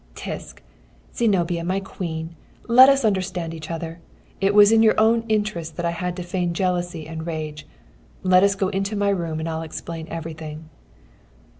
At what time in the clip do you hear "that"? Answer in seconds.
5.77-5.85